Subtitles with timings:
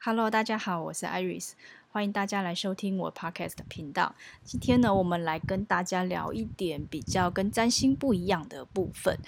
[0.00, 1.54] Hello，大家好，我是 Iris，
[1.90, 4.14] 欢迎大家来收听我 Podcast 频道。
[4.44, 9.18] 今天呢，我们来跟大家聊一点比较跟占星不一样的部分。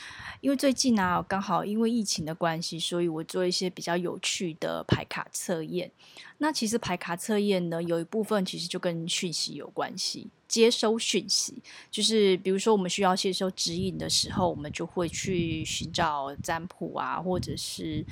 [0.43, 5.91] 因为最近呢、啊，刚好因为疫情的关系，所以我做一些比较有趣的牌卡测验。
[6.37, 10.29] 那其实牌卡测验呢，有一部分其实就跟讯息有关系。
[10.47, 18.05] 接收讯息，就是比如说我们需要接收指引的时候，我们就会去寻找占卜啊，或者是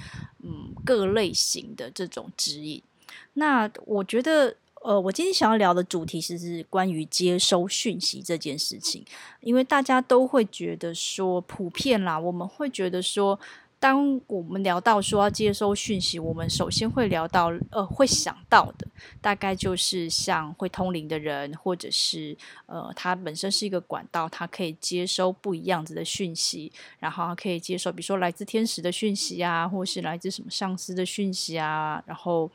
[0.43, 2.83] 嗯各类型的这种指引。
[3.35, 9.05] 那我觉得，呃，我今天想要聊的主题是是关于接收讯息这件事情，
[9.41, 13.39] 因为大家都会觉得说，普遍啦，我们会觉得说。
[13.81, 18.85] 当我们聊到说要接收讯息，我们首先会聊到，呃，会想到的
[19.21, 32.51] 大概就是像会通灵的人，或者是呃，他本身是一个管道，他可以接收不一样子的讯息，然后可以接受，比如说来自天使的讯息啊，或是来自什么上司的讯息啊，然后。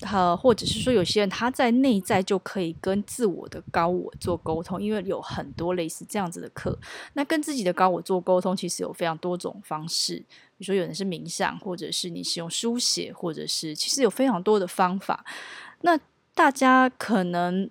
[0.00, 6.78] 呃，或者是说，有些人他在内在就可以跟自我的高我做沟通，因为有很多类似这样子的课。
[7.14, 10.26] 那跟自己的高我做沟通，其实有非常多种方式，比
[10.58, 15.24] 如说有人是冥想，或者是你使用书写，或者是其实有非常多的方法。
[15.80, 15.98] 那
[16.34, 17.70] 大家可能。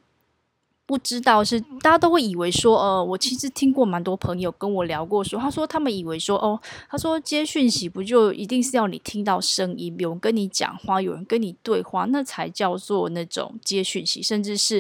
[0.88, 14.80] 不知道是大家都会以为说，呃，我其实听过蛮多朋友跟我聊过说，他说他们以为说，哦，他说接讯息不就一定是要你听到声音，有人跟你讲话，有人跟你对话，那才叫做那种接讯息，甚至是，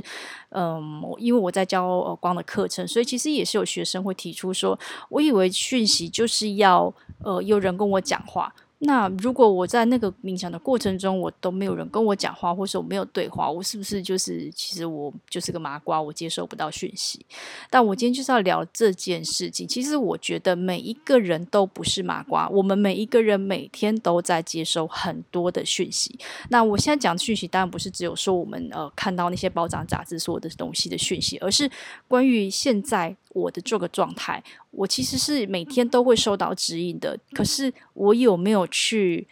[0.49, 4.77] 嗯、呃，因为我在教呃光的课程，所以其实也是有学生会提出说，
[5.09, 8.53] 我以为讯息就是要呃有人跟我讲话。
[8.79, 17.25] 那如果我在那个冥想的过程中，我都没有人跟我讲话，或者我没有对话，我是不是就是其实我就是个麻瓜，我接收不到讯息？
[17.69, 19.65] 但我今天就是要聊这件事情。
[19.67, 26.19] 其实我觉得每一个人都不是麻瓜，我们每一个人每天都在接收很多的讯息。
[26.49, 31.71] 那我现在讲的讯息，当然不是只有说我们呃看到那些报章杂志所有的东西的讯息，而是
[32.07, 33.15] 关于现在。
[33.35, 34.41] 我的这个状态，
[34.71, 37.19] 我其实是每天都会收到指引的。
[37.33, 39.27] 可是我有没有去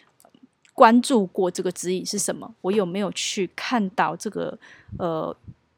[0.73, 2.53] 关注过这个指引是什么？
[2.61, 4.59] 我有没有去看到这个？
[4.99, 5.35] 呃，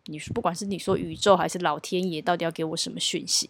[0.08, 3.48] 你说不管是你说宇宙还是老天爷，到底要给我什么讯息？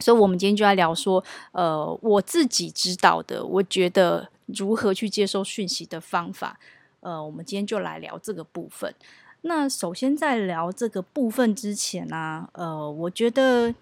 [0.00, 6.58] 所以，我们今天就来聊说，呃，我自己知道的，我觉得如何去接收讯息的方法。
[7.00, 8.94] 呃，我们今天就来聊这个部分。
[9.42, 13.74] 那首先在聊这个部分之前呢、呃，我觉得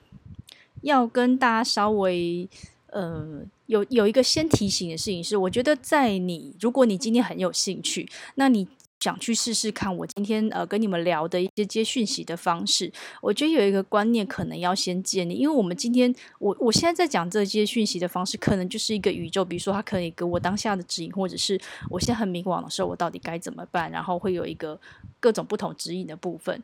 [0.83, 2.49] 要跟大家稍微
[2.89, 8.67] 呃有有一个先提醒的事情是，我觉得在你如果你今天很有兴趣，那你。
[9.01, 24.79] 想去试试看，我今天呃跟你们聊的一些接讯息的方式，我觉得有一个观念可能要先建立，因为我们今天我我现在在讲这些讯息的方式，可能就是一个宇宙，比如说它可以给我当下的指引，或者是我现在很迷惘的时候，我到底该怎么办，然后会有一个
[25.19, 26.63] 各种不同指引的部分，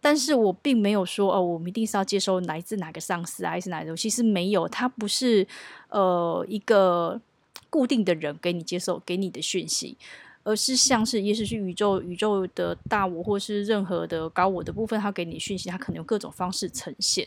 [0.00, 5.44] 但是我并没有说哦，我们一定是要接收来自哪个上司还是哪种，其实没有，它不是
[5.88, 7.20] 呃一个
[7.68, 9.96] 固定的人给你接受给你的讯息。
[10.44, 17.26] 而是像是，也许是宇宙宇宙的大我，或是任何的高我的部分，它给你讯息，它可能有各种方式呈现。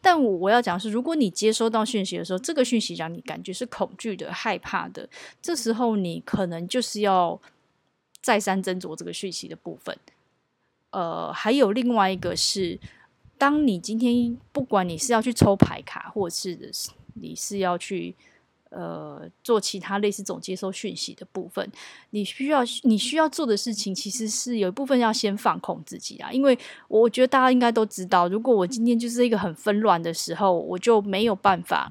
[0.00, 5.08] 但我我要讲是，如果你接收到讯息的时候，这个讯息让你感觉是恐惧的、害怕的，
[5.40, 7.40] 这时候你可能就是要
[8.20, 9.96] 再三斟酌这个讯息的部分。
[10.90, 12.78] 呃，还有另外一个是，
[13.38, 16.72] 当你今天不管你是要去抽牌卡，或者是
[17.14, 18.16] 你是要去。
[18.76, 21.66] 呃，做其他类似这种接收讯息的部分，
[22.10, 26.30] 你需要你需要做的事情，其实是有一部分要先放空自己啊。
[26.30, 31.90] 因为我觉得大家应该都知道，如果我今天就是一个很纷乱的时候，我就没有办法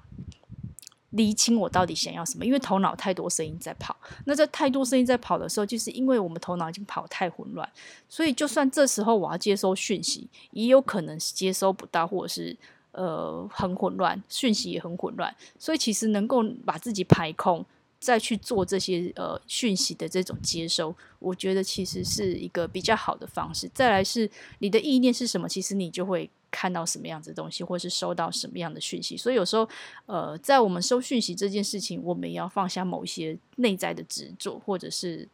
[1.10, 3.98] 厘清我到底想要什么，因为头脑太多声音在跑。
[4.26, 7.68] 那在太多声音在跑的时候，就是因为我们头脑已经跑太混乱，
[8.08, 12.56] 所以就算这时候我要接收讯息，也有可能接收不到，或者是。
[12.96, 17.66] 呃，很混乱，讯息也很混乱，所以其实能够把自己排空，
[18.00, 23.70] 再去做这些呃讯息的这种接收，我觉得其实是一个比较好的方式。
[23.74, 29.18] 再来是你的意念是什么，其实你就会看到什么样子的东西，或是收到什么样的讯息。
[29.18, 29.68] 所以有时候，
[30.06, 35.28] 呃，在我们收讯息这件事情，我们也要放下某一些内在的执着，或者是。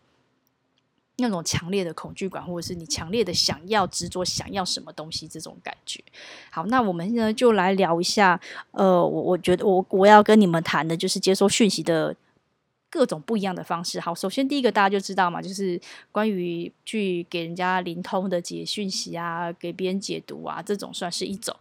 [1.22, 6.04] 那种强烈的恐惧感，或者是你强烈的想要执着想要什么东西这种感觉。
[6.50, 8.40] 好，那我们呢就来聊一下。
[8.72, 12.16] 呃，我我觉得我我要跟你们谈的就是接收讯息的
[12.90, 14.00] 各种不一样的方式。
[14.00, 15.80] 好，首先第一个大家就知道嘛，就是
[16.12, 21.56] 关于去给人家灵通的解讯息啊，给别人解读啊，这种算是一种。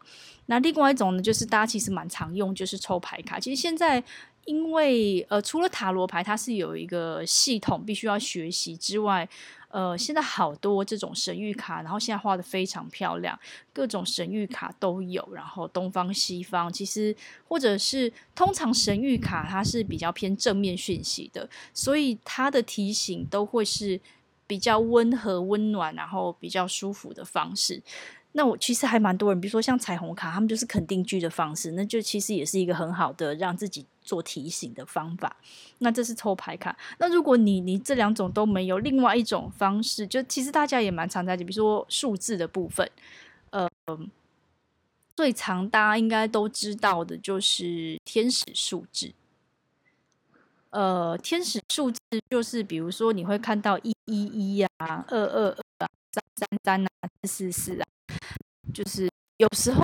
[0.46, 3.38] 那另外一种呢，就是大家其实蛮常用，就是抽牌卡。
[3.38, 4.02] 其实现在
[4.44, 9.28] 因为呃，除了塔罗牌它是有一个系统必须要学习之外，
[9.68, 13.38] 呃，现在好多这种神谕卡，然后现在画的非常漂亮，
[13.72, 17.14] 各种神谕卡都有，然后东方西方，其实
[17.46, 24.00] 或者是通常神谕卡它是比较偏正面讯息的，所以它的提醒都会是
[24.48, 27.80] 比较温和、温暖，然后比较舒服的方式。
[28.32, 35.36] 那我其实还蛮多人，比如说像彩虹卡，他们就是肯定句的方式，那就其实也是一个很好的让自己做提醒的方法。
[35.78, 36.76] 那这是抽牌卡。
[36.98, 42.90] 那如果你你这两种都没有，另外一种方式，就其实大家也蛮常在，比如说数字的部分，
[43.50, 43.68] 呃，
[45.16, 49.12] 最常大家应该都知道的就是天使数字。
[50.70, 51.98] 呃，天使数字
[52.30, 56.88] 就是比如说你会看到一一一啊，二二二啊，三三三啊，
[57.24, 57.84] 四四四啊。
[58.72, 59.82] 就是有时候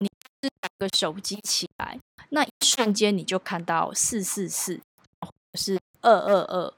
[0.00, 0.10] 你
[0.42, 1.96] 是打个手机起来，
[2.36, 4.78] 那一瞬间你就看到四四四，
[5.54, 6.74] 是二二二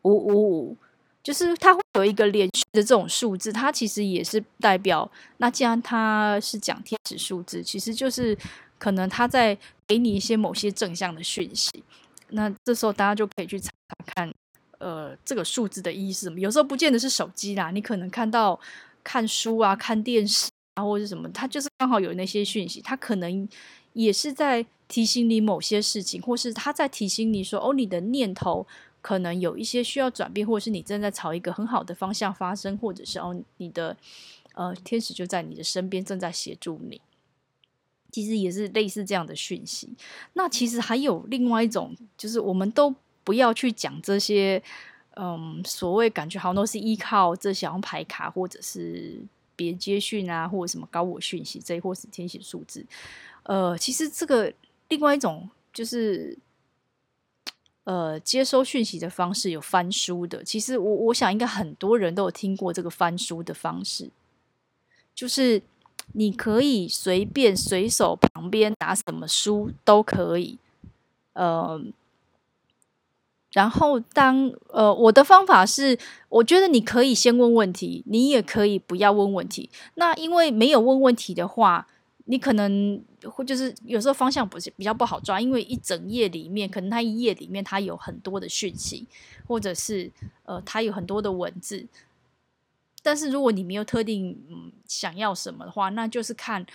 [0.00, 0.76] 五五五，
[1.22, 5.10] 就是它会有一个连续的这种数字，它其实也是代表。
[5.36, 8.34] 那既然它是讲天使数字，其实就是
[8.78, 9.54] 可能它在
[9.86, 11.70] 给你一些某些正向的讯息。
[12.30, 13.70] 那这时候大家就可以去查
[14.14, 14.32] 看，
[14.78, 16.40] 呃，这个数字的意义是什么？
[16.40, 18.58] 有时候不见得是手机啦，你可能看到
[19.04, 20.48] 看书啊、看电视。
[20.74, 23.46] 啊，或者什么，它就是刚好有那些讯息，它可能
[23.92, 28.66] 也是在提醒你某些事情，或是他在提醒你说，哦，你的念头
[29.00, 33.96] 可能有一些需要转变，或者是你正在朝一个很好的方向发生，或者是哦，你的
[34.52, 37.00] 呃天使就在你的身边，正在协助你。
[38.10, 39.88] 其实也是类似这样的讯息。
[40.34, 42.94] 那其实还有另外一种，就是我们都
[43.24, 44.62] 不要去讲这些，
[45.16, 49.22] 嗯，所谓感觉好像都是依靠这些牌卡，或者是。
[49.54, 52.84] 别接讯啊，或者什么高我讯息，这一或是天使数字，
[53.42, 54.52] 呃，其实这个
[54.92, 56.36] 另外一种就是，
[57.84, 60.44] 呃，接收讯息的方式有翻书的。
[60.44, 64.10] 其实我我想应该很多人都有听过这个翻书的方式，
[65.14, 65.62] 就是
[66.12, 70.58] 你可以随便随手旁边拿什么书都可以，
[71.32, 71.82] 呃。
[73.54, 75.98] 然后当，当呃，我的方法是，
[76.30, 79.68] 我觉得你可以先问问题，你也可以不要问问题。
[79.96, 81.86] 那因为没有问问题的话，
[82.24, 89.06] 你可能会就是有时候方向不是比较不好抓，因为一整页里面，可能它一页里面它有很多的讯息，
[89.46, 90.10] 或者是
[90.44, 91.86] 呃，它有很多的文字。
[93.02, 96.66] 但是如果你没有特定嗯想要什么的话，那就是看。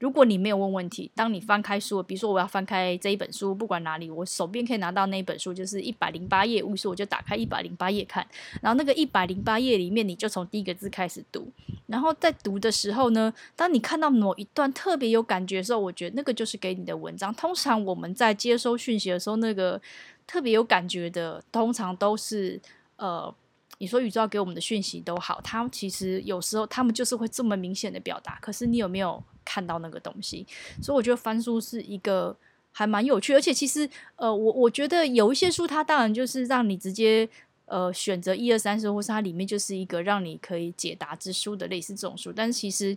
[0.00, 8.26] 如果你没有问问题，当你翻开书，比如说我要翻开这一本书，不管哪里，我手边可以拿到那一本书，就是一百零八页，于是我就打开一百零八页看，
[8.62, 11.52] 然后那个一百零八页里面，你就从第一个字开始读，
[11.86, 17.32] 然后在读的时候呢，当你看到某一段特别有感觉的时候，我觉得那个就是给你的文章。
[17.34, 19.78] 通常我们在接收讯息的时候，那个
[20.26, 22.58] 特别有感觉的，通常都是
[22.96, 23.34] 呃。
[23.80, 30.46] 你说宇宙要给我们的讯息都好，他其实有时候他们就是会这么明显的表达，可是你有没有看到那个东西？
[30.82, 32.36] 所以我觉得翻书是一个
[32.72, 37.26] 还蛮有趣，而且其实呃，我我觉得有一些书，它当然就是让你直接
[37.64, 42.94] 呃选择一二三四，或是它里面就是一个让你可以解答之书的类似这种书，但是其实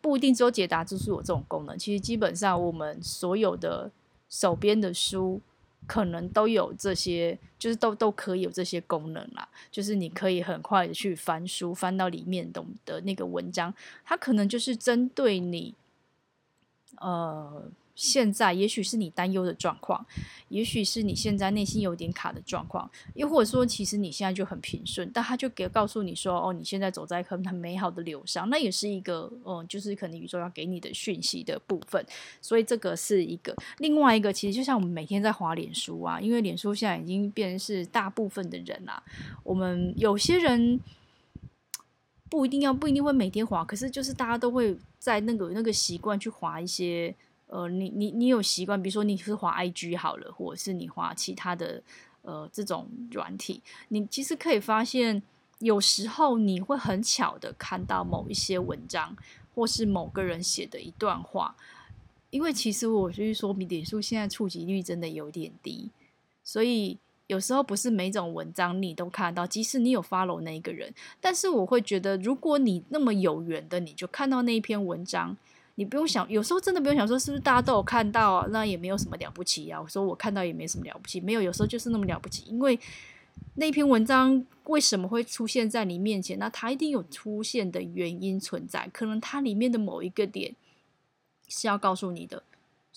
[0.00, 1.78] 不一定只有解答之书有这种功能。
[1.78, 3.90] 其实基本上我们所有的
[4.30, 5.42] 手边的书。
[5.86, 9.48] 可能都有这些，就是都都可以有这些功能啦。
[9.70, 13.72] 就是你可以很快的去翻书，翻到里面懂的那个文章，
[14.04, 15.74] 它可能就是针对你，
[16.98, 17.70] 呃。
[17.94, 20.04] 现在也许是你担忧的状况，
[20.48, 32.04] 也许是你现在内心有点卡的状况，又或者说其实你现在就很平顺，但他就给告诉你说，哦，你现在走在很 很美好的流上，那也是一个，嗯，就是可能宇宙要给你的讯息的部分。
[32.40, 39.02] 所以这个是一个，另外一个其实就像我们每天在滑脸书啊，因为脸书现在已经变成是大部分的人啦、啊，
[39.44, 40.80] 我们有些人
[42.30, 47.14] 不一定要不一定会每天滑，可是就是大家都会在那个那个习惯去滑一些。
[47.52, 51.82] 呃，你你你有习惯，比如说你是滑 IG 好了，或者是你滑其他的
[52.22, 55.22] 呃这种软体，你其实可以发现，
[55.58, 59.14] 有时候你会很巧的看到某一些文章，
[59.54, 61.54] 或是某个人写的一段话，
[62.30, 65.90] 因为其实我就是说，米点数现在触及率真的有点低，
[66.42, 70.90] 所以有时候不是每种文章你都看到，即使你有 follow 那一个人，
[71.20, 75.36] 但是我会觉得，如果你那么有缘的，你就看到那一篇文章。
[75.76, 78.46] 你不用想，有时候真的不用想说是不是大家都有看到啊？
[78.50, 82.44] 那也没有什么了不起呀、我说我看到也没什么了不起，没有，有时候就是那么了不起。
[82.46, 82.78] 因为
[83.54, 86.38] 那篇文章为什么会出现在你面前？
[86.38, 90.54] 那它一定有出现的原因存在，可能它里面的某一个点
[91.48, 92.42] 是要告诉你的。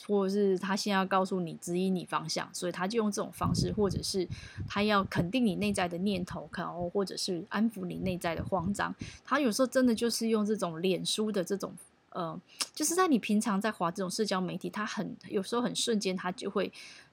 [0.08, 4.28] 或者是他先要告诉你指引你方向，所以他就用这种方式，或者是
[4.68, 8.94] 他要肯定你内在的念头，可能或者是安抚你内在的慌张。
[9.24, 11.74] 他有时候真的就是用这种脸书的这种，
[12.16, 12.42] 呃，
[12.74, 16.72] 就是在你平常在划这种社交媒体，它很有时候很瞬间，它就会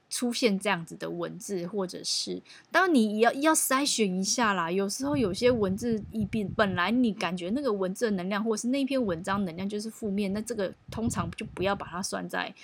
[0.08, 2.40] 出现这样子的文字，或者是
[2.70, 4.70] 当然你要要筛选一下啦。
[4.70, 12.54] 有时候有些文字一变，本来你感觉那个文字的能量，或者是那篇文章能量就是负面，那这个通常就不要把它算在。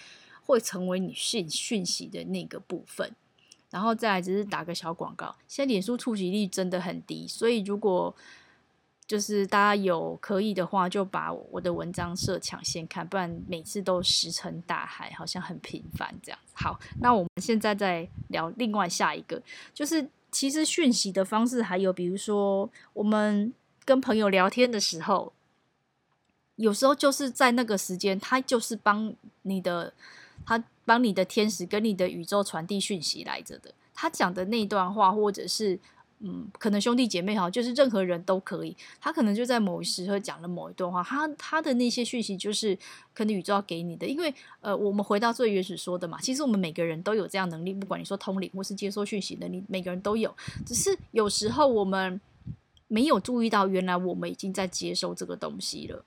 [0.50, 3.14] 会成为你讯讯息的那个部分，
[3.68, 5.37] 然后再来只是打个小广告。
[5.47, 8.16] 现在脸书触及率真的很低，所以如果
[9.09, 16.38] 就是大家有可以的话，就把我的文章设抢先看，不然每次都石沉大海，好像很频繁这样。
[16.53, 19.43] 好，那我们现在再聊另外下一个，
[19.75, 23.53] 就是其实讯息的方式还有，比如说我们
[23.85, 25.33] 跟朋友聊天的时候，
[26.57, 29.12] 有时候就是在那个时间，他就是帮
[29.43, 29.93] 你的。
[30.47, 35.79] 他帮你的天使跟你的宇宙传递讯息来着的，他讲的那段话，或者是
[36.21, 38.77] 嗯，可能兄弟姐妹哈，就是任何人都可以。
[39.01, 42.77] 他可能就在某一时刻讲了某一段话，他他的那些讯息就是
[43.15, 44.07] 可能宇宙要给你的。
[44.07, 50.35] 因为呃，我们回到最原始说的嘛，其实我们每个人都有这样能力，不管你说通灵或是接收讯息能力，每个人都有。
[50.67, 52.21] 只是有时候我们
[52.89, 56.05] 没有注意到，原来我们已经在接收这个东西了。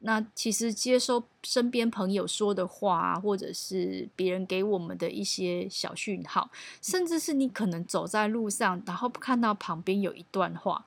[0.00, 6.50] 那其实接收身边朋友说的话，或者是别人给我们的一些小讯号，
[6.82, 10.84] 甚至是你可能走在路上，然后看到旁边有一段话，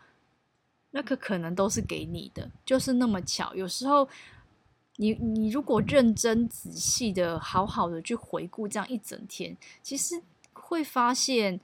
[0.92, 3.54] 那个可能都是给你的，就是那么巧。
[3.56, 4.08] 有时候
[4.98, 10.22] 你你如果认真仔细的、好好的去回顾这样一整天，其实
[10.54, 11.60] 会发现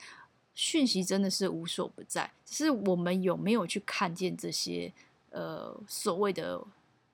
[0.56, 4.92] 讯息真的是无所不在，只是我们有没有去看见这些
[5.30, 6.60] 呃所谓的。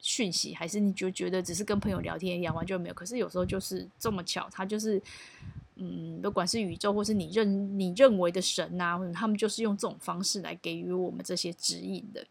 [0.01, 2.93] 讯息，还是你就觉得只是跟朋友聊天一样完全没有？
[2.95, 5.01] 可是有时候就是这么巧，他就是，
[5.75, 12.25] 嗯，不管是宇宙或是你认你认为的神呐、啊，他们就是用这种方式来给予我们这些指引的。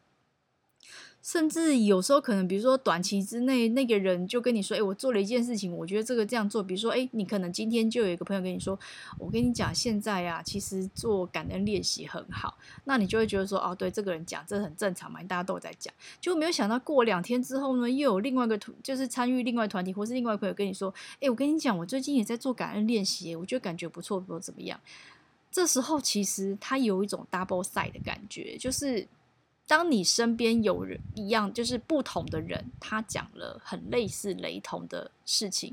[1.22, 8.78] 甚至有时候可能，比如说短期之内，那个人就跟你说：“诶，我做了一件事情，我觉得这个这样做。”比如说，诶，你可能今天就有一个朋友跟你说
[9.20, 24.80] ：“我跟你讲，现在呀，其实做感恩练习很好。”那你就会觉得说：“哦，对，这个人讲这很正常嘛，大家都在讲。”就没有想到过两天之后呢，又有另外一个团，就是参与另外团体或是另外一个朋友跟你说：“诶，我跟你讲，我最近也在做感恩练习，我觉得感觉不错，不，怎么样？”
[25.52, 29.06] 这时候其实他有一种 double side 的感觉，就是。
[29.70, 35.72] 当你身边有人一样，就是不同的人，他讲了很类似、雷同的事情，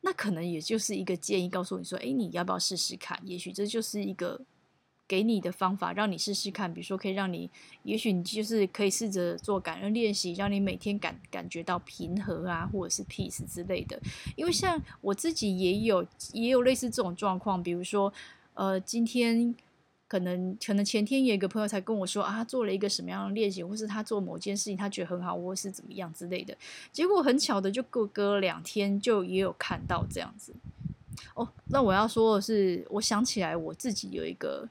[0.00, 3.20] 那可能也就是一个建议，告诉你说：“诶，你要不要试试看？
[3.26, 4.40] 也许这就是一个
[5.06, 6.72] 给你的方法，让你试试看。
[6.72, 7.50] 比如说，可以让你，
[7.82, 14.00] 也许你就是可以试着做感恩练习，让你每天感感觉到平和啊，或者是 peace 之类的。
[14.34, 18.10] 因为像我自己也有也有类似这种状况，比如说，
[18.54, 19.54] 呃，今天。
[20.10, 26.52] 可能可能前天有一个朋友才跟我说啊，他做了一个什么样的练习，或是他做某件事情，他觉得很好，或是怎么样之类的。
[26.90, 30.52] 结果很巧的，就隔隔两天就也有看到这样子。
[31.34, 34.68] 哦，那我要说的是，我想起来我自己有一个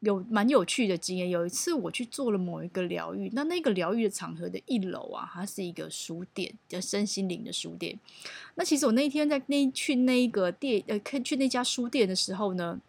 [0.00, 1.28] 有蛮有趣的经验。
[1.28, 8.00] 有一次我去做了某一个疗愈，那那个疗愈的场合的一楼啊，它是一个书店，叫身心灵的书店。
[8.54, 12.80] 那其实我那一天在那去那一个店呃，去那家书店的时候呢。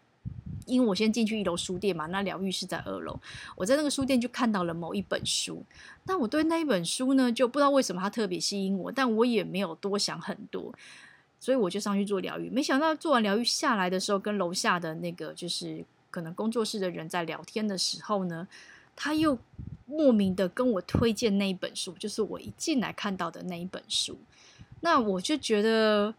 [0.66, 3.18] 因为我先进去一楼书店嘛，那疗愈是在二楼。
[3.54, 5.64] 我在那个书店就看到了某一本书，
[6.04, 10.74] 那我对那一本书呢，就不知道为什么它特别吸引我，但我也没有多想很多，
[11.40, 12.50] 所以我就上去做疗愈。
[12.50, 18.46] 没想到做完疗愈下来的时候，跟楼下的那个就是可能工作室的人在聊天的时候呢，
[18.94, 19.38] 他又
[19.86, 24.18] 莫名的跟我推荐那一本书，就是我一进来看到的那一本书。
[24.80, 26.14] 那我就觉得。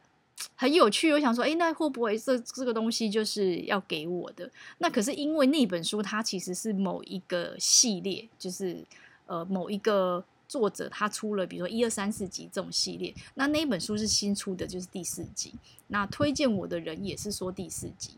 [0.56, 4.50] 很有趣，我想说，诶，那会不会这这个东西就是要给我的？
[4.78, 8.84] 那可是因为那本书它其实是某一个系列，就是
[9.26, 13.14] 呃某一个作者他出了，比如说一二三四集这种系列。
[13.36, 15.54] 那那本书是新出的，就是第四集。
[15.88, 18.12] 那推荐我的人也是说第四集。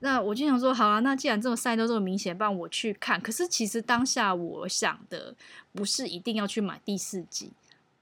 [0.00, 3.20] 那我就想说，好啊，那既然这种赛都这么明显，帮我去看。
[3.20, 5.34] 可是其实当下我想的
[5.72, 7.50] 不是一定要去买第四集。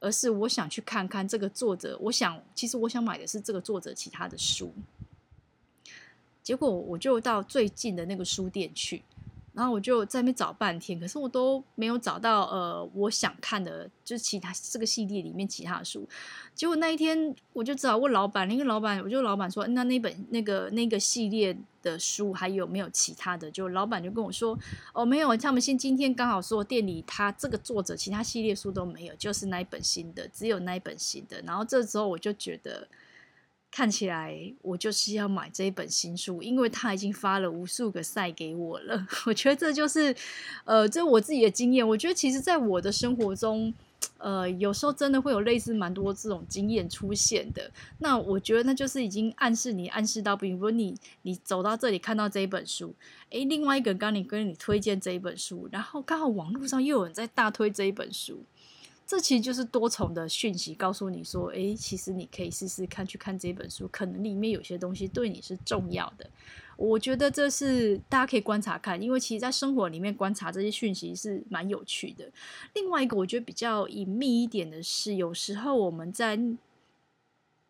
[0.05, 4.71] 而是我想去看看这个作者，我想其实我想买的是这个作者其他的书，
[6.43, 9.03] 结果我就到最近的那个书店去。
[9.55, 16.07] 然后我就在那边找半天，可是我都没有找到呃，我想看的，就是其他这个系列里面其他的书。
[16.57, 23.49] 结果那一天我就只好问老板，那个老板我就老板说，那那本那个那个系列的书还有没有其他的？
[23.49, 24.59] 就老板就跟我说，
[24.93, 31.41] 哦，没有，他们现今天刚好说店里他这个作者其他系列书都没有，就是那一本新的，只有那一本新的。
[31.43, 32.89] 然后这时候我就觉得。
[33.75, 39.05] 看起来我就是要买这一本新书，因为他已经发了无数个赛给我了。
[39.27, 40.15] 我觉得这就是，
[40.65, 41.87] 呃，这我自己的经验。
[41.87, 43.75] 我觉得其实，在我的生活中，
[44.19, 47.69] 呃，有时候真的会有类似蛮多这种经验出现的。
[47.99, 52.95] 那我觉得那就是已经暗示你，暗示到，比如说你你走到这里看到这一本书，
[53.31, 58.45] 诶，另外一个刚你跟你推荐这一本书，然后刚好网络上又有人在大推这一本书。
[59.07, 66.29] 这其实就是多重的讯息，告诉你说，诶，其实你可以试试看，去看这本书，可能里面有些东西对你是重要的。
[66.77, 72.25] 我觉得这是大家可以观察看，因为其实，在生活里面观察这些讯息是蛮有趣的。
[72.73, 76.41] 另外一个，我觉得比较隐秘一点的是，有时候我们在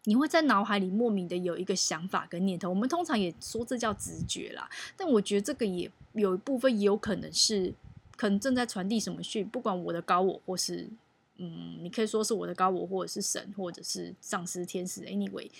[0.05, 4.71] 你会在脑海里莫名的有一个想法跟念头，我们通常也说这叫直觉啦。
[4.97, 7.75] 但我觉得这个也有一部分也有可能是，
[8.17, 10.89] 可能正在传递什么讯，不管我的高我或是。
[11.37, 15.01] 嗯，你可以说是我的高我，或者是神，或者是上师、天使。
[15.03, 15.51] Anyway，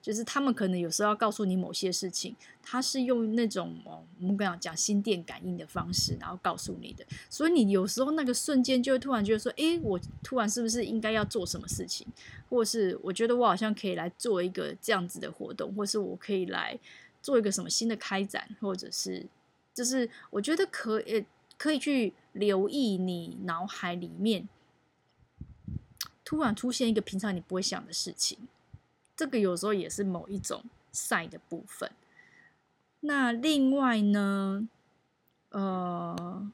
[0.00, 7.04] 就是他们可能有时候要告诉你某些事情，他是用那种哦，我们刚刚讲心电感应的方式，然后告诉你的。
[7.28, 12.06] 所以你有时候那个瞬间就会突然觉得说，诶，我突然是不是应该要做什么事情？
[12.48, 16.78] 或是我觉得我好像可以来做一个这样子的活动，或是我可以来
[17.20, 19.26] 做一个什么新的开展，或者是
[19.74, 21.24] 就是我觉得可以
[21.58, 24.48] 可以去留意你脑海里面。
[26.26, 28.36] 突然出现一个平常你不会想的事情，
[29.16, 31.88] 这个有时候也是某一种赛的部分。
[32.98, 34.68] 那另外呢，
[35.50, 36.50] 呃，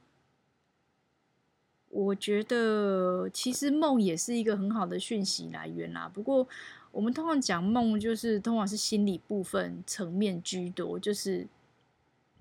[1.89, 6.07] 我觉得其实梦也是一个很好的讯息来源啦。
[6.13, 6.47] 不过
[6.91, 11.49] 我们通常讲梦，就是通常是心理部分层面居多，就是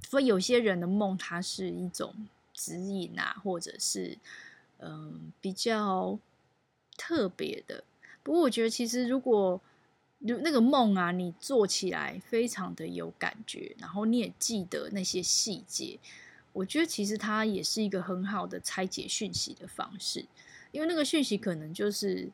[0.02, 2.14] 所以有些人的梦，它是一种
[2.54, 4.18] 指引啊，或者是
[4.80, 6.20] 嗯、比较。
[6.98, 7.84] 特别的，
[8.24, 9.60] 不过我觉得其实如果
[10.20, 16.00] 那个梦啊，你做起来非常的有感觉，然后你也记得那些细节，
[16.54, 20.26] 我觉得其实它也是一个很好的拆解讯息的方式，
[20.72, 22.30] 因为那个讯息可能就是，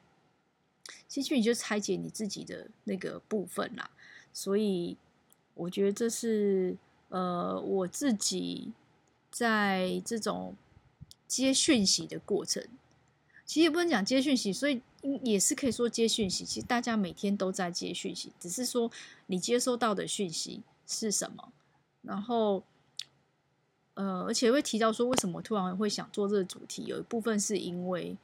[1.07, 3.89] 其实你就拆解你自己的那个部分啦，
[4.33, 4.97] 所以
[5.53, 6.75] 我觉得这是
[7.07, 8.73] 呃我自己
[9.31, 10.57] 在这种
[11.25, 12.67] 接讯息的过程。
[13.47, 14.81] 其实也不能讲接讯息，所以
[15.23, 16.43] 也是可以说接讯息。
[16.43, 18.91] 其实大家每天都在接讯息，只是说
[19.27, 21.53] 你接收到的讯息是什么。
[22.01, 22.61] 然后，
[23.93, 26.83] 呃，而且会提到说，为什么突然会想做这个主题？
[26.85, 28.17] 有一部分是因为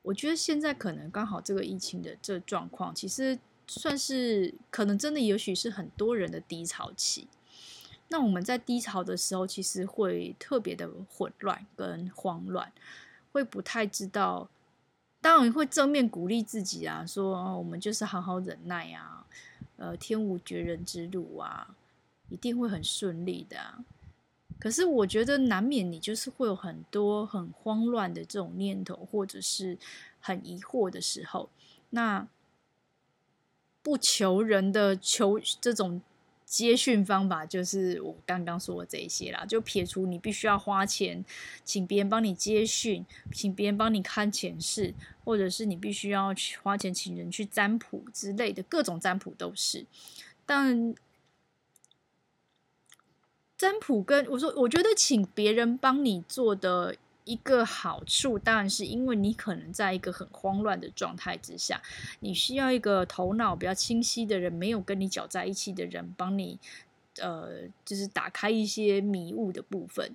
[0.00, 7.28] 我觉得现在可能刚好这个疫情的这状况，其实算是可能真的，也许是很多人的低潮期。
[8.08, 12.72] 那我们在低潮的时候，其实会特别的混乱跟慌乱。
[13.36, 14.48] 会不太知道，
[15.20, 19.26] 当然会正面鼓励自己啊，说我们就是好好忍耐啊，
[19.76, 21.76] 呃，天无绝人之路啊，
[22.30, 23.84] 一定会很顺利的。
[24.58, 29.76] 可是我觉得难免你就是会有很多很慌乱的这种念头，或者是
[30.18, 31.50] 很疑惑的时候，
[31.90, 32.26] 那
[33.82, 36.00] 不求人的求这种。
[36.46, 41.22] 接讯方法就是我刚刚说的这些啦，就撇除你必须要花钱
[41.64, 49.84] 请别人帮你接讯，请别人帮你看前世，或者是你必须要去花钱请人去占卜之类的，各种占卜都是。
[50.46, 50.94] 但
[53.58, 56.96] 占卜跟我说，我觉得请别人帮你做的。
[57.26, 61.82] 一个好处当然是因为你可能在一个很慌乱的状态之下，
[62.20, 66.58] 你需要一个头脑比较清晰的人，没有跟你搅在一起的人帮你，
[67.18, 70.14] 呃，就是打开一些迷雾的部分。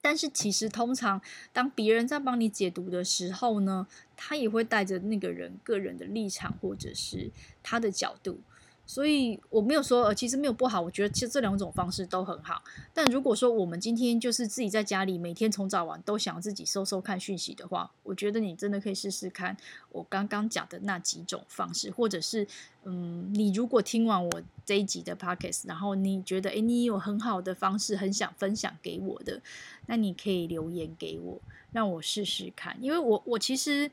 [0.00, 1.20] 但是其实通常
[1.52, 7.30] 当别人在帮你解读的时候呢，他也会带着那个人个人的立场或者是
[7.62, 8.40] 他的角度。
[8.86, 10.80] 所以我没有说，呃，其实没有不好。
[10.80, 12.62] 我觉得其实这两种方式都很好。
[12.92, 19.56] 但如果说我们今天就是自己在家里，每天从早晚都想自己收收看讯息的话，我觉得你真的可以试试看
[19.90, 22.46] 我刚刚讲的那几种方式，或者是，
[22.84, 29.40] 嗯，你如果听完我这一集的 podcast，然后你觉得，诶，你有很好的方式，很想分享给我的，
[29.86, 31.40] 那你可以留言给我，
[31.72, 32.76] 让我试试看。
[32.82, 33.90] 因为我我其实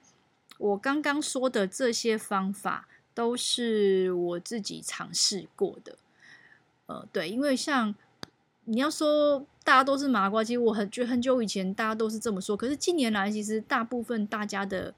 [0.57, 2.89] 我刚刚说的这些方法。
[3.13, 5.97] 都是我自己尝试过的，
[6.85, 7.93] 呃，对，因为像
[8.63, 14.93] 你要说大家都是麻瓜，其实我很觉很久以前大家都是这么说，可是近年来其实大部分大家的，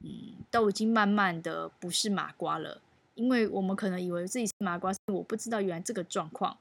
[0.00, 2.80] 嗯，都已经慢慢的不是麻瓜了，
[3.14, 6.56] 因为我们可能以为自己是麻瓜，我不知道原来这个状况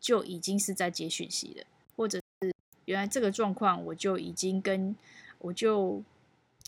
[0.00, 1.64] 就已经是在接讯息了，
[1.96, 2.52] 或者是
[2.86, 4.96] 原来这个状况我就已经跟
[5.38, 6.02] 我就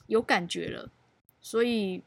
[0.07, 0.89] 有感觉了，
[1.41, 2.05] 所以。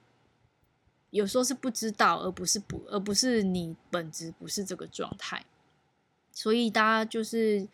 [1.14, 5.46] 有时候是不知道，而不是不，而不是你本质不是这个状态。
[6.32, 7.68] 所以大家就是，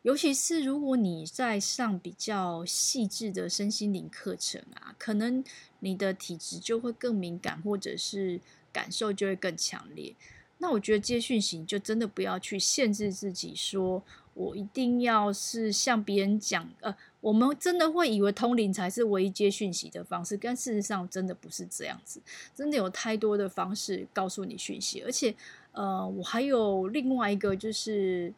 [0.00, 5.44] 尤其是如果你在上比较细致的身心灵课程啊，可能
[5.80, 8.40] 你的体质就会更敏感，或者是
[8.72, 10.16] 感受就会更强烈。
[10.60, 14.00] 那我觉得接讯息就真的不要去限制自己，说
[14.34, 22.20] 我一定要是向别人讲，呃，我们真的会以为通灵才是唯一接讯息的方式，但事实上真的不是这样子，
[22.54, 25.34] 真的有太多的方式告诉你讯息，而且。
[25.72, 28.34] 呃，我还有另外一个，就是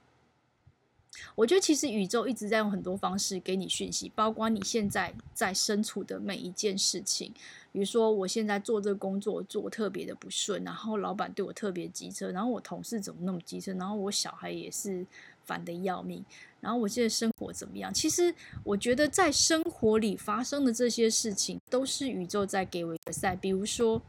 [1.35, 7.33] 我觉得其实宇宙一直在用很多方式给你讯息，包括你现在在身处的每一件事情。
[7.73, 15.07] 比如说，我现在做这个工作做特别的不顺，然后老板对我特别机车，然后我同事怎么那么机车，然后我小孩也是
[15.45, 16.25] 烦得要命，
[16.61, 17.93] 然后我现在生活怎么样？
[17.93, 23.37] 其实我觉得在生活里发生的这些事情，都是宇宙在给我一个赛。
[23.37, 24.01] 比如说。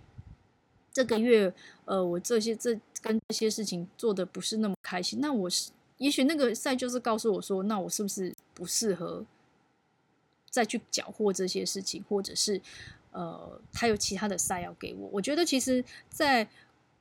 [0.95, 1.51] 这个月，
[1.85, 5.71] 呃，我这些这跟这些事情做的不是那么开心，那我是
[6.03, 9.25] 也许那个赛就是告诉我说，那我是不是不适合
[10.49, 12.61] 再去搅和这些事情，或者是
[13.11, 15.09] 呃，他有其他的赛要给我？
[15.13, 16.49] 我觉得其实在，在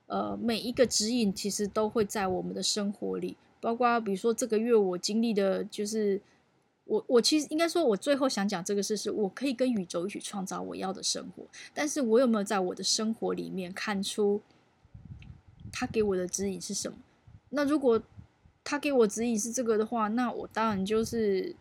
[0.07, 6.21] 呃每一个指引，其实都会在我们的生活里，包括比如说这个月我经历的，就是。
[6.85, 11.45] 我我其实应该说，我最后想讲这个事是，我可以跟宇宙一起创造我要的生活。
[11.73, 14.41] 但是我有没有在我的生活里面看出
[15.71, 16.97] 他给我的指引是什么？
[17.51, 18.03] 那如果
[18.63, 21.55] 他给我指引是这个的话，那我当然就是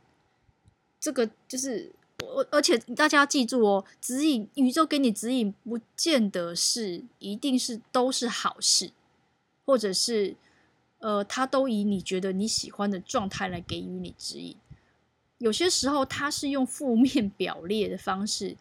[1.00, 2.46] 这个就是我。
[2.50, 8.92] 而且大家要记住哦，指引宇宙给你指引，不见得是一定是都是好事，
[9.64, 10.36] 或者是
[10.98, 14.56] 呃，他都以你觉得你喜欢的状态来给予你指引。
[15.38, 18.56] 有些时候，他是用负面 表列的方式，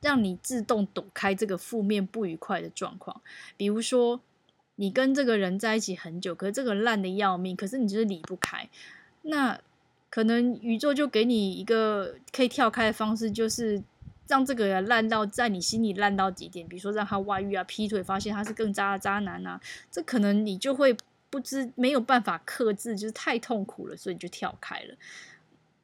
[0.00, 3.20] 让你自动躲开这个负面不愉快的状况。
[3.58, 4.18] 比如说，
[4.76, 8.68] 你跟这个人在一起很久，可是这个烂的要命，可是你就是离不开。
[9.22, 9.60] 那
[10.10, 13.82] 可能宇宙就给你一个可以跳开的方式，就是
[14.26, 16.66] 让这个人烂到在你心里烂到极点。
[16.66, 20.96] 比如说，让他外遇啊、劈腿，发现他是更渣的渣男啊，这可能你就会
[21.30, 24.94] 不知没有办法克制，就是太痛苦了，所以就跳开了。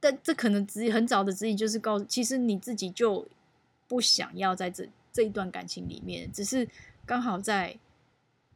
[0.01, 3.27] 但这可能指引很早的指引，就是告诉其实你自己就
[3.87, 6.69] 不想要在这这一段感情里面，只是
[7.07, 7.77] 刚好在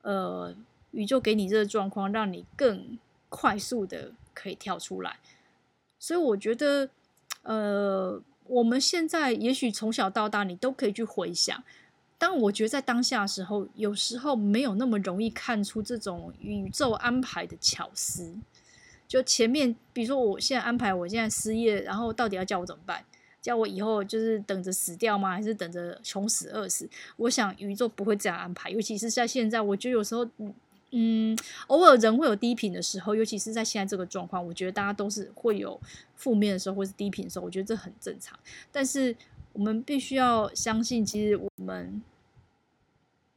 [0.02, 0.54] 呃
[0.90, 5.18] 宇宙给你这个状况，让你更快速的可以跳出来。
[5.98, 6.90] 所以我觉得，
[7.42, 11.62] 呃，我们现在也许从小到大，你都可以去回想。
[12.18, 18.34] 但我觉得在当下的时候，有时候没有那么容易看出这种宇宙安排的巧思。
[19.08, 23.04] 就前面，比如说我现在安排，我现在失业，然后到底要叫我怎么办？
[23.42, 25.32] 叫我以后就是等着死掉吗？
[25.32, 26.88] 还是等着穷死饿死？
[27.16, 30.26] 我想宇宙不会这样安排，尤其是在现在，我觉得有时候，
[30.92, 35.78] 嗯，偶尔人会有低频的时候，尤其是在现在这个状况，我觉得大家都是会有
[36.14, 38.38] 负面的时候，或是低频的时候，我觉得这很正常。
[38.70, 39.14] 但是
[39.52, 42.00] 我们必须要相信，其实我们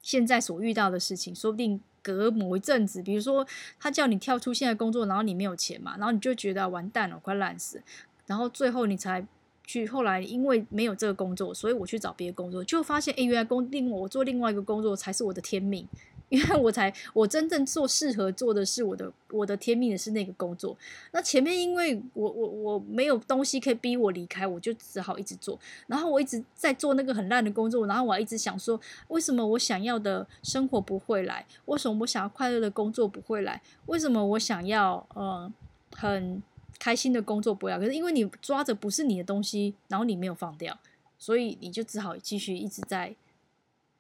[0.02, 1.82] 现在所遇到的事情，说不定。
[2.06, 3.44] 隔某一阵子，比如说
[3.80, 7.82] 他叫你跳出现在工作，然后你没有钱嘛，然后你就觉得完蛋了，快烂死，
[8.28, 9.26] 然后最后你才
[9.66, 15.88] 去，后来因为没有这个工作，所以我去找别的工作，就发现，哎，原来工另我做另外一个工作才是我的天命。
[16.30, 20.76] 因为我才，我真正做适合做的是我的我的天命的是那个工作。
[21.12, 25.58] 那前面因为我我我没有东西可以逼我离开，我就只好一直做。
[25.86, 28.78] 然后我一直在做那个很烂的工作，然后我还一直想说，
[29.10, 31.46] 为什么我想要的生活不会来？
[31.66, 33.62] 为什么我想要快乐的工作不会来？
[33.86, 35.54] 为什么我想要嗯
[35.92, 36.42] 很
[36.80, 37.80] 开心的工作不要？
[37.80, 40.78] 可是因为你抓着不是你的东西，然后你没有放掉，
[41.18, 43.16] 所以你就只好继续一直在。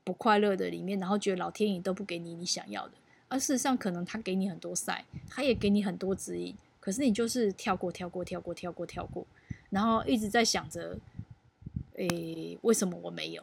[0.03, 2.93] 不快乐的里面，然后觉得老天爷都不给你你想要的，
[3.27, 9.25] 而事实上可能他给你很多赛，他也给你很多指引，可是你就是跳过、跳过、跳过、跳过、跳过，
[9.71, 10.95] 然后一直在想着，
[11.95, 13.41] 诶，为什么我没有？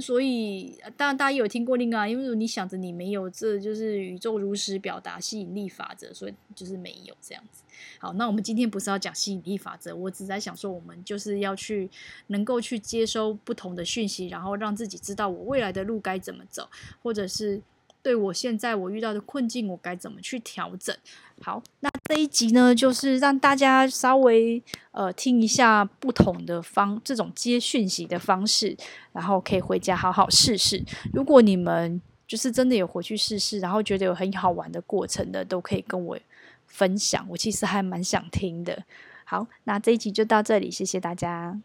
[0.00, 7.62] 所以，当然大家也有听过另外，因为你想着你没有，这就是宇宙如实表达吸引力法则，所以就是没有这样子。
[7.98, 11.90] 好，那我们今天不是要讲吸引力法则，我只在想说，我们就是要去
[12.28, 16.68] 能够去接收不同的讯息，然后让自己知道我未来的路该怎么走，
[17.02, 17.60] 或者是。
[18.02, 20.94] 对我现在我遇到的困境，我该怎么去调整？
[21.40, 28.76] 好，那这一集呢，就是让大家稍微呃听一下不同的方这种接讯息的方式，
[29.12, 30.84] 然后可以回家好好试试。
[31.12, 36.18] 如果你们就是真的有回去试试，然后觉得有很好玩的过程的，都可以跟我
[36.66, 37.24] 分享。
[37.28, 38.84] 我其实还蛮想听的。
[39.24, 41.60] 好，那这一集就到这里，谢谢大家。